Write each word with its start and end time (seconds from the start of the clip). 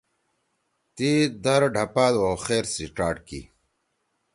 تی 0.95 1.09
در 1.43 1.61
ڈپھات 1.73 2.13
او 2.23 2.31
خیر 2.45 2.65
سی 2.73 2.85
چاٹ 2.95 3.17
کی۔ 3.27 3.41